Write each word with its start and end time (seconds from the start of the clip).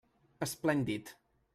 Esplèndid! 0.45 1.15